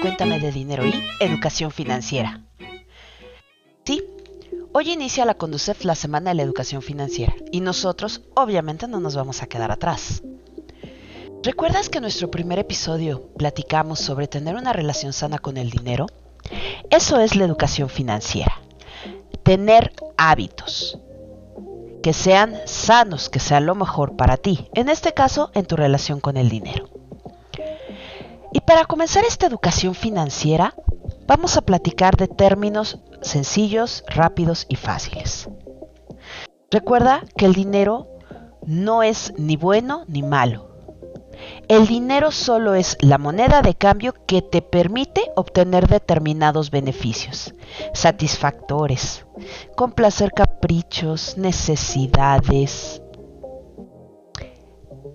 Cuéntame 0.00 0.40
de 0.40 0.52
Dinero 0.52 0.86
y 0.86 0.92
Educación 1.20 1.70
Financiera. 1.70 2.42
Sí, 3.84 4.04
hoy 4.72 4.92
inicia 4.92 5.24
la 5.24 5.34
Conducef 5.34 5.84
la 5.84 5.94
Semana 5.94 6.30
de 6.30 6.36
la 6.36 6.42
Educación 6.42 6.82
Financiera 6.82 7.34
y 7.50 7.60
nosotros 7.60 8.22
obviamente 8.34 8.88
no 8.88 9.00
nos 9.00 9.16
vamos 9.16 9.42
a 9.42 9.46
quedar 9.46 9.70
atrás. 9.70 10.22
¿Recuerdas 11.42 11.88
que 11.88 11.98
en 11.98 12.02
nuestro 12.02 12.30
primer 12.30 12.58
episodio 12.58 13.28
platicamos 13.36 14.00
sobre 14.00 14.28
tener 14.28 14.56
una 14.56 14.72
relación 14.72 15.12
sana 15.12 15.38
con 15.38 15.56
el 15.56 15.70
dinero? 15.70 16.06
Eso 16.90 17.18
es 17.20 17.34
la 17.34 17.44
educación 17.44 17.88
financiera. 17.88 18.60
Tener 19.42 19.92
hábitos 20.16 20.98
que 22.02 22.12
sean 22.12 22.54
sanos, 22.66 23.28
que 23.28 23.40
sean 23.40 23.66
lo 23.66 23.74
mejor 23.74 24.16
para 24.16 24.36
ti, 24.36 24.68
en 24.74 24.88
este 24.88 25.14
caso 25.14 25.50
en 25.54 25.66
tu 25.66 25.76
relación 25.76 26.20
con 26.20 26.36
el 26.36 26.48
dinero. 26.48 26.95
Y 28.56 28.60
para 28.62 28.86
comenzar 28.86 29.22
esta 29.26 29.44
educación 29.44 29.94
financiera, 29.94 30.74
vamos 31.26 31.58
a 31.58 31.60
platicar 31.60 32.16
de 32.16 32.26
términos 32.26 32.98
sencillos, 33.20 34.02
rápidos 34.08 34.64
y 34.70 34.76
fáciles. 34.76 35.50
Recuerda 36.70 37.22
que 37.36 37.44
el 37.44 37.52
dinero 37.52 38.08
no 38.64 39.02
es 39.02 39.34
ni 39.36 39.58
bueno 39.58 40.06
ni 40.08 40.22
malo. 40.22 40.70
El 41.68 41.86
dinero 41.86 42.30
solo 42.30 42.74
es 42.74 42.96
la 43.02 43.18
moneda 43.18 43.60
de 43.60 43.74
cambio 43.74 44.14
que 44.26 44.40
te 44.40 44.62
permite 44.62 45.30
obtener 45.36 45.86
determinados 45.86 46.70
beneficios, 46.70 47.52
satisfactores, 47.92 49.26
complacer 49.76 50.32
caprichos, 50.32 51.36
necesidades. 51.36 53.02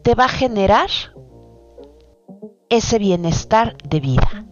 Te 0.04 0.14
va 0.14 0.26
a 0.26 0.30
generar 0.30 0.92
ese 2.72 2.98
bienestar 2.98 3.78
de 3.84 4.00
vida. 4.00 4.46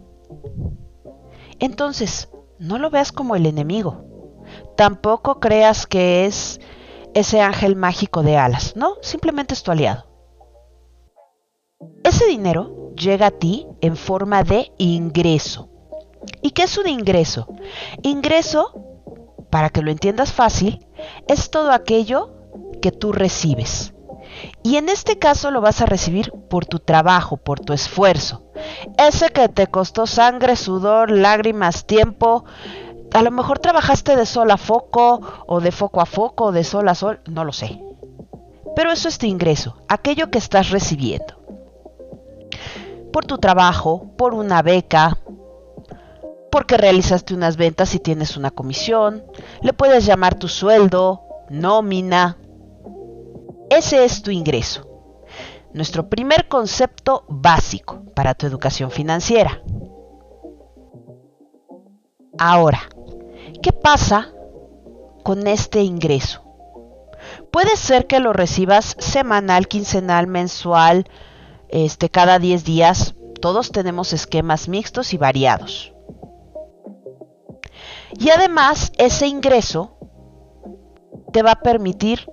Entonces, 1.58 2.28
no 2.58 2.78
lo 2.78 2.90
veas 2.90 3.10
como 3.12 3.34
el 3.34 3.46
enemigo. 3.46 4.04
Tampoco 4.76 5.40
creas 5.40 5.86
que 5.86 6.26
es 6.26 6.60
ese 7.14 7.40
ángel 7.40 7.76
mágico 7.76 8.22
de 8.22 8.36
alas, 8.36 8.76
¿no? 8.76 8.94
Simplemente 9.00 9.54
es 9.54 9.62
tu 9.62 9.72
aliado. 9.72 10.06
Ese 12.04 12.26
dinero 12.26 12.92
llega 12.94 13.26
a 13.26 13.30
ti 13.30 13.66
en 13.80 13.96
forma 13.96 14.42
de 14.44 14.70
ingreso. 14.76 15.70
¿Y 16.42 16.50
qué 16.50 16.64
es 16.64 16.76
un 16.76 16.88
ingreso? 16.88 17.48
Ingreso, 18.02 18.74
para 19.50 19.70
que 19.70 19.80
lo 19.80 19.90
entiendas 19.90 20.30
fácil, 20.30 20.86
es 21.26 21.50
todo 21.50 21.72
aquello 21.72 22.34
que 22.82 22.92
tú 22.92 23.12
recibes. 23.12 23.94
Y 24.62 24.76
en 24.76 24.88
este 24.88 25.18
caso 25.18 25.50
lo 25.50 25.60
vas 25.60 25.80
a 25.80 25.86
recibir 25.86 26.32
por 26.50 26.66
tu 26.66 26.78
trabajo, 26.80 27.38
por 27.38 27.60
tu 27.60 27.72
esfuerzo. 27.72 28.44
Ese 28.98 29.30
que 29.30 29.48
te 29.48 29.68
costó 29.68 30.06
sangre, 30.06 30.56
sudor, 30.56 31.10
lágrimas, 31.10 31.86
tiempo. 31.86 32.44
A 33.14 33.22
lo 33.22 33.30
mejor 33.30 33.58
trabajaste 33.58 34.16
de 34.16 34.26
sol 34.26 34.50
a 34.50 34.58
foco, 34.58 35.20
o 35.46 35.60
de 35.60 35.72
foco 35.72 36.00
a 36.00 36.06
foco, 36.06 36.46
o 36.46 36.52
de 36.52 36.64
sol 36.64 36.88
a 36.88 36.94
sol, 36.94 37.20
no 37.26 37.44
lo 37.44 37.52
sé. 37.52 37.80
Pero 38.76 38.92
eso 38.92 39.08
es 39.08 39.18
tu 39.18 39.26
ingreso, 39.26 39.76
aquello 39.88 40.30
que 40.30 40.38
estás 40.38 40.70
recibiendo. 40.70 41.34
Por 43.12 43.24
tu 43.24 43.38
trabajo, 43.38 44.12
por 44.16 44.34
una 44.34 44.62
beca, 44.62 45.18
porque 46.50 46.76
realizaste 46.76 47.34
unas 47.34 47.56
ventas 47.56 47.94
y 47.94 47.98
tienes 47.98 48.36
una 48.36 48.50
comisión, 48.50 49.24
le 49.62 49.72
puedes 49.72 50.04
llamar 50.04 50.34
tu 50.34 50.48
sueldo, 50.48 51.22
nómina, 51.48 52.38
ese 53.70 54.04
es 54.04 54.22
tu 54.22 54.30
ingreso. 54.32 54.86
Nuestro 55.72 56.08
primer 56.08 56.48
concepto 56.48 57.24
básico 57.28 58.02
para 58.14 58.34
tu 58.34 58.46
educación 58.46 58.90
financiera. 58.90 59.62
Ahora, 62.36 62.80
¿qué 63.62 63.72
pasa 63.72 64.32
con 65.22 65.46
este 65.46 65.82
ingreso? 65.82 66.42
Puede 67.52 67.76
ser 67.76 68.08
que 68.08 68.18
lo 68.18 68.32
recibas 68.32 68.96
semanal, 68.98 69.68
quincenal, 69.68 70.26
mensual, 70.26 71.08
este, 71.68 72.08
cada 72.08 72.40
10 72.40 72.64
días. 72.64 73.14
Todos 73.40 73.70
tenemos 73.70 74.12
esquemas 74.12 74.68
mixtos 74.68 75.14
y 75.14 75.16
variados. 75.16 75.94
Y 78.18 78.30
además, 78.30 78.90
ese 78.98 79.28
ingreso 79.28 79.96
te 81.32 81.42
va 81.42 81.52
a 81.52 81.60
permitir 81.60 82.26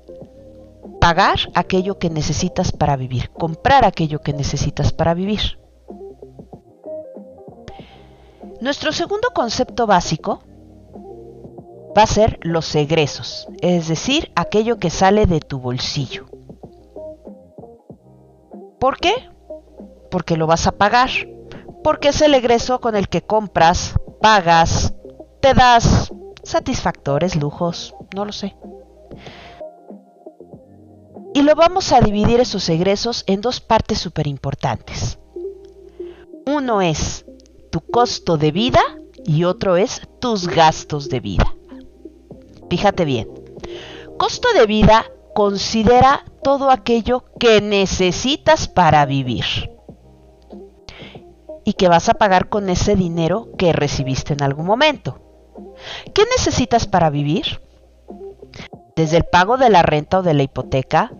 pagar 1.08 1.40
aquello 1.56 1.98
que 2.00 2.10
necesitas 2.10 2.74
para 2.74 2.98
vivir, 2.98 3.30
comprar 3.30 3.86
aquello 3.86 4.20
que 4.20 4.34
necesitas 4.34 4.92
para 4.92 5.14
vivir. 5.14 5.58
Nuestro 8.60 8.92
segundo 8.92 9.30
concepto 9.34 9.88
básico 9.88 10.44
va 11.98 12.04
a 12.04 12.08
ser 12.08 12.38
los 12.42 12.76
egresos, 12.76 13.48
es 13.62 13.88
decir, 13.88 14.34
aquello 14.36 14.80
que 14.80 14.90
sale 14.90 15.26
de 15.28 15.40
tu 15.40 15.60
bolsillo. 15.60 16.26
¿Por 18.78 18.98
qué? 18.98 19.14
Porque 20.12 20.36
lo 20.36 20.46
vas 20.46 20.68
a 20.68 20.74
pagar. 20.74 21.10
Porque 21.86 22.10
es 22.10 22.22
el 22.22 22.34
egreso 22.34 22.82
con 22.82 22.98
el 22.98 23.08
que 23.08 23.22
compras, 23.22 23.94
pagas, 24.20 24.94
te 25.40 25.54
das 25.54 26.12
satisfactores, 26.44 27.38
lujos, 27.38 27.96
no 28.14 28.26
lo 28.26 28.34
sé. 28.34 28.58
Y 31.38 31.44
lo 31.44 31.54
vamos 31.54 31.92
a 31.92 32.02
dividir 32.02 32.40
esos 32.40 32.68
egresos 32.68 33.24
en 33.28 33.42
dos 33.42 33.62
partes 33.62 34.00
súper 34.00 34.26
importantes. 34.26 35.20
Uno 36.48 36.82
es 36.82 37.28
tu 37.72 37.80
costo 37.82 38.38
de 38.38 38.50
vida 38.52 38.82
y 39.24 39.44
otro 39.44 39.78
es 39.78 40.02
tus 40.20 40.48
gastos 40.48 41.10
de 41.10 41.20
vida. 41.20 41.56
Fíjate 42.72 43.06
bien. 43.06 43.30
Costo 44.18 44.48
de 44.56 44.66
vida 44.66 45.06
considera 45.36 46.26
todo 46.42 46.72
aquello 46.72 47.26
que 47.40 47.62
necesitas 47.62 48.68
para 48.68 49.06
vivir 49.06 49.46
y 51.64 51.74
que 51.74 51.88
vas 51.88 52.10
a 52.10 52.16
pagar 52.16 52.50
con 52.50 52.68
ese 52.68 52.96
dinero 52.96 53.50
que 53.60 53.74
recibiste 53.74 54.34
en 54.34 54.42
algún 54.42 54.66
momento. 54.66 55.22
¿Qué 56.16 56.24
necesitas 56.36 56.88
para 56.88 57.12
vivir? 57.12 57.62
Desde 58.96 59.18
el 59.18 59.24
pago 59.24 59.58
de 59.58 59.70
la 59.70 59.84
renta 59.84 60.20
o 60.20 60.24
de 60.24 60.34
la 60.34 60.44
hipoteca, 60.44 61.12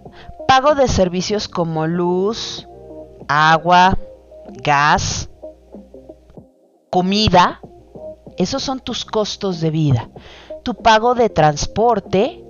pago 0.48 0.76
de 0.76 0.88
servicios 0.88 1.48
como 1.48 1.86
luz, 1.86 2.68
agua, 3.28 3.98
gas, 4.64 5.30
comida, 6.90 7.62
esos 8.38 8.64
son 8.64 8.80
tus 8.80 9.06
costos 9.06 9.60
de 9.60 9.72
vida. 9.72 10.10
Tu 10.64 10.76
pago 10.76 11.16
de 11.16 11.30
transporte, 11.30 12.44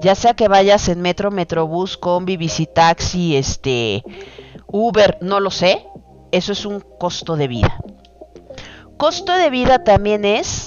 ya 0.00 0.14
sea 0.14 0.34
que 0.34 0.48
vayas 0.48 0.88
en 0.88 1.00
metro, 1.00 1.30
metrobús, 1.30 1.96
combi, 1.96 2.48
taxi, 2.66 3.36
este, 3.36 4.04
Uber, 4.66 5.18
no 5.20 5.40
lo 5.40 5.50
sé, 5.50 5.86
eso 6.32 6.52
es 6.52 6.64
un 6.64 6.80
costo 6.80 7.36
de 7.36 7.48
vida. 7.48 7.78
Costo 8.96 9.32
de 9.32 9.50
vida 9.50 9.84
también 9.84 10.24
es 10.24 10.61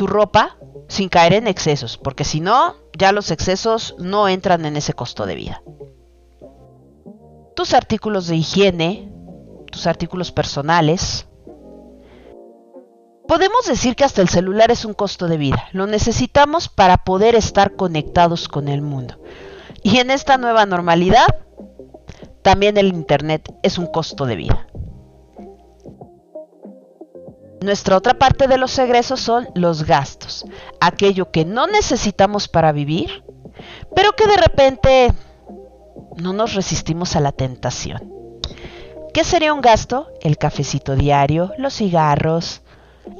tu 0.00 0.06
ropa 0.06 0.56
sin 0.88 1.10
caer 1.10 1.34
en 1.34 1.46
excesos, 1.46 1.98
porque 1.98 2.24
si 2.24 2.40
no, 2.40 2.74
ya 2.96 3.12
los 3.12 3.30
excesos 3.30 3.94
no 3.98 4.28
entran 4.28 4.64
en 4.64 4.78
ese 4.78 4.94
costo 4.94 5.26
de 5.26 5.34
vida. 5.34 5.62
Tus 7.54 7.74
artículos 7.74 8.26
de 8.26 8.36
higiene, 8.36 9.12
tus 9.70 9.86
artículos 9.86 10.32
personales. 10.32 11.26
Podemos 13.28 13.66
decir 13.66 13.94
que 13.94 14.04
hasta 14.04 14.22
el 14.22 14.30
celular 14.30 14.70
es 14.70 14.86
un 14.86 14.94
costo 14.94 15.28
de 15.28 15.36
vida. 15.36 15.68
Lo 15.72 15.86
necesitamos 15.86 16.70
para 16.70 17.04
poder 17.04 17.34
estar 17.34 17.76
conectados 17.76 18.48
con 18.48 18.68
el 18.68 18.80
mundo. 18.80 19.20
Y 19.82 19.98
en 19.98 20.10
esta 20.10 20.38
nueva 20.38 20.64
normalidad, 20.64 21.26
también 22.40 22.78
el 22.78 22.86
Internet 22.86 23.54
es 23.62 23.76
un 23.76 23.86
costo 23.86 24.24
de 24.24 24.36
vida. 24.36 24.66
Nuestra 27.60 27.96
otra 27.96 28.14
parte 28.14 28.48
de 28.48 28.56
los 28.56 28.78
egresos 28.78 29.20
son 29.20 29.48
los 29.54 29.84
gastos, 29.84 30.46
aquello 30.80 31.30
que 31.30 31.44
no 31.44 31.66
necesitamos 31.66 32.48
para 32.48 32.72
vivir, 32.72 33.22
pero 33.94 34.12
que 34.12 34.26
de 34.26 34.36
repente 34.36 35.12
no 36.16 36.32
nos 36.32 36.54
resistimos 36.54 37.16
a 37.16 37.20
la 37.20 37.32
tentación. 37.32 38.12
¿Qué 39.12 39.24
sería 39.24 39.52
un 39.52 39.60
gasto? 39.60 40.08
El 40.22 40.38
cafecito 40.38 40.94
diario, 40.94 41.52
los 41.58 41.74
cigarros, 41.74 42.62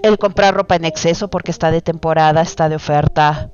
el 0.02 0.18
comprar 0.18 0.54
ropa 0.54 0.76
en 0.76 0.84
exceso 0.84 1.28
porque 1.28 1.50
está 1.50 1.70
de 1.70 1.82
temporada, 1.82 2.40
está 2.40 2.68
de 2.68 2.76
oferta. 2.76 3.50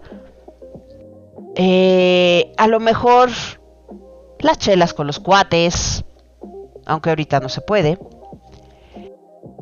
Eh, 1.57 2.53
a 2.59 2.69
lo 2.69 2.79
mejor 2.79 3.31
las 4.39 4.59
chelas 4.59 4.93
con 4.93 5.07
los 5.07 5.19
cuates, 5.19 6.05
aunque 6.85 7.09
ahorita 7.09 7.41
no 7.41 7.49
se 7.49 7.63
puede. 7.63 7.99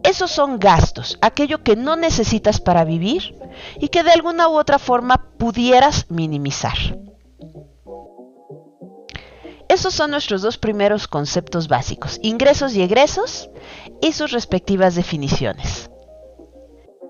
Esos 0.05 0.31
son 0.31 0.59
gastos, 0.59 1.19
aquello 1.23 1.63
que 1.63 1.77
no 1.77 1.97
necesitas 1.97 2.61
para 2.61 2.85
vivir 2.85 3.35
y 3.81 3.89
que 3.89 4.03
de 4.03 4.11
alguna 4.13 4.49
u 4.49 4.59
otra 4.59 4.79
forma 4.79 5.31
pudieras 5.39 6.11
minimizar. 6.11 6.77
Esos 9.71 9.95
son 9.95 10.11
nuestros 10.11 10.43
dos 10.43 10.59
primeros 10.59 11.09
conceptos 11.09 11.69
básicos, 11.69 12.21
ingresos 12.23 12.75
y 12.75 12.83
egresos 12.83 13.49
y 14.03 14.13
sus 14.13 14.31
respectivas 14.31 14.95
definiciones. 14.95 15.91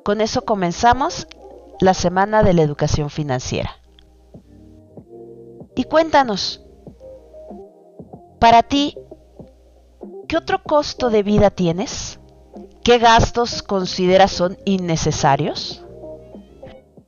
Con 0.05 0.21
eso 0.21 0.45
comenzamos 0.45 1.27
la 1.81 1.95
semana 1.95 2.45
de 2.45 2.55
la 2.55 2.63
educación 2.63 3.11
financiera. 3.11 3.81
Y 5.75 5.83
cuéntanos, 5.85 6.65
para 8.39 8.63
ti, 8.63 8.97
¿qué 10.29 10.37
otro 10.37 10.63
costo 10.63 11.11
de 11.11 11.25
vida 11.25 11.51
tienes? 11.51 12.21
¿Qué 12.85 12.99
gastos 12.99 13.63
consideras 13.63 14.31
son 14.31 14.59
innecesarios? 14.67 15.83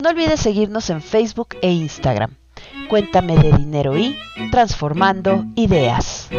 No 0.02 0.08
olvides 0.08 0.40
seguirnos 0.40 0.88
en 0.88 1.02
Facebook 1.02 1.48
e 1.60 1.70
Instagram. 1.70 2.34
Cuéntame 2.88 3.36
de 3.36 3.52
dinero 3.52 3.94
y 3.98 4.16
transformando 4.50 5.44
ideas. 5.54 6.30